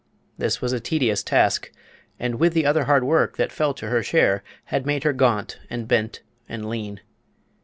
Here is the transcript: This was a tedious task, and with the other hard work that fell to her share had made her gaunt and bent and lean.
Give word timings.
This 0.35 0.63
was 0.63 0.73
a 0.73 0.79
tedious 0.79 1.21
task, 1.21 1.71
and 2.19 2.39
with 2.39 2.55
the 2.55 2.65
other 2.65 2.85
hard 2.85 3.03
work 3.03 3.37
that 3.37 3.51
fell 3.51 3.75
to 3.75 3.89
her 3.89 4.01
share 4.01 4.43
had 4.73 4.83
made 4.83 5.03
her 5.03 5.13
gaunt 5.13 5.59
and 5.69 5.87
bent 5.87 6.23
and 6.49 6.67
lean. 6.67 7.01